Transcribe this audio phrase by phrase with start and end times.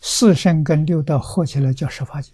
[0.00, 2.32] 四圣跟六道合起来叫十法界。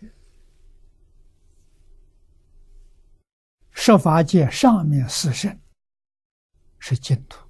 [3.72, 5.58] 十法界上面四圣
[6.78, 7.44] 是净土，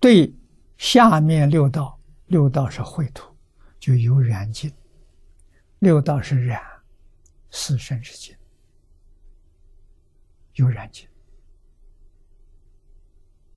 [0.00, 0.34] 对
[0.76, 3.34] 下面六道，六道是秽土，
[3.78, 4.72] 就有染净。
[5.78, 6.60] 六道是染，
[7.50, 8.36] 四圣是净，
[10.54, 11.08] 有染净。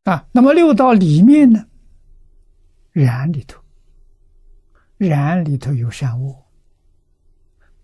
[0.03, 1.67] 啊，那么六道里面呢？
[2.91, 3.63] 染里头，
[4.97, 6.43] 染里头有善恶，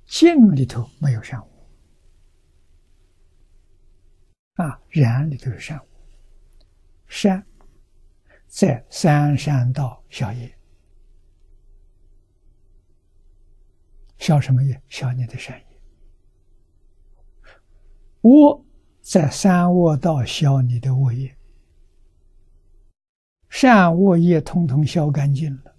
[0.06, 1.48] 净里头没有善恶。
[4.56, 5.86] 啊，染里头有善恶，
[7.08, 7.46] 善
[8.48, 10.58] 在三善道消业，
[14.18, 14.82] 消什么业？
[14.90, 15.66] 消你的善业。
[18.22, 18.66] 恶
[19.02, 21.37] 在三恶道消你的恶业。
[23.60, 25.74] 善恶业通通消干净了，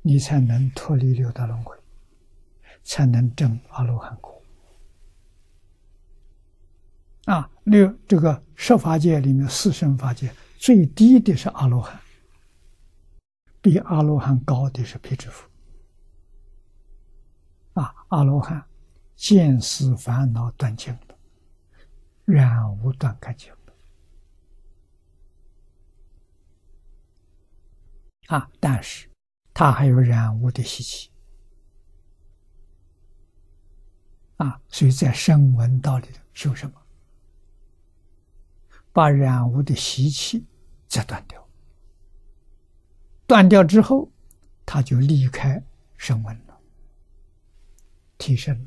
[0.00, 1.76] 你才能脱离六道轮回，
[2.82, 4.42] 才能证阿罗汉果。
[7.26, 12.00] 啊，六这个十法界里面四圣法界最低的是阿罗汉，
[13.60, 15.46] 比阿罗汉高的是辟支佛。
[17.74, 18.64] 啊，阿罗汉
[19.14, 21.14] 见思烦恼断尽了，
[22.24, 23.52] 染无断干净。
[28.34, 28.50] 啊！
[28.58, 29.08] 但是，
[29.52, 31.08] 他还有染污的习气
[34.38, 36.82] 啊，所以在声闻道里头修什么？
[38.92, 40.44] 把染污的习气
[40.88, 41.48] 再断掉，
[43.24, 44.10] 断掉之后，
[44.66, 45.64] 他就离开
[45.96, 46.60] 声闻了，
[48.18, 48.66] 提升，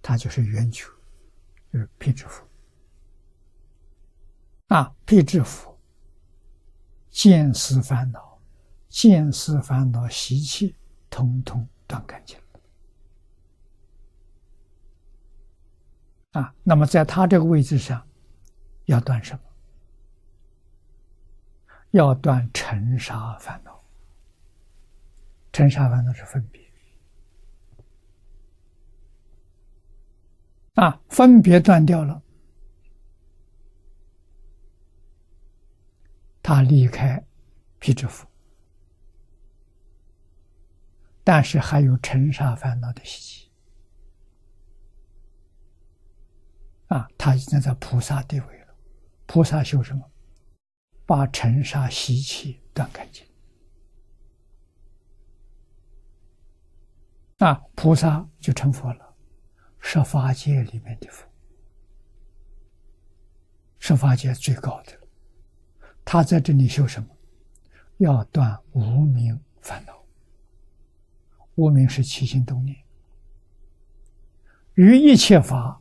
[0.00, 0.86] 他就是圆觉，
[1.70, 2.48] 就是辟支佛
[4.68, 5.78] 啊，辟支佛
[7.10, 8.35] 见思烦恼。
[8.96, 10.74] 见思烦恼习气，
[11.10, 12.44] 通通断干净了
[16.40, 16.54] 啊！
[16.62, 18.08] 那么在他这个位置上，
[18.86, 19.40] 要断什么？
[21.90, 23.84] 要断尘沙烦恼。
[25.52, 26.62] 尘沙烦恼是分别
[30.76, 32.22] 啊，分别断掉了，
[36.42, 37.22] 他离开
[37.78, 38.26] 皮质符。
[41.28, 43.50] 但是还有尘沙烦恼的习气
[46.86, 48.76] 啊，他已经在菩萨地位了。
[49.26, 50.08] 菩萨修什么？
[51.04, 53.26] 把尘沙习气断干净
[57.38, 59.16] 啊，菩萨就成佛了。
[59.80, 61.28] 十法界里面的佛，
[63.80, 64.92] 十法界最高的，
[66.04, 67.08] 他在这里修什么？
[67.96, 69.95] 要断无名烦恼。
[71.56, 72.76] 无名是起心动念，
[74.74, 75.80] 于一切法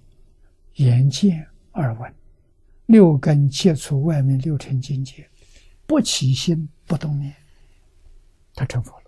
[0.73, 2.13] 言见耳闻，
[2.87, 5.29] 六根接触外面六尘境界，
[5.85, 7.35] 不起心不动念，
[8.53, 9.03] 他成佛了。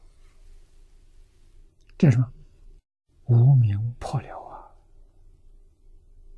[1.98, 2.32] 这是什么？
[3.26, 4.47] 无名破了。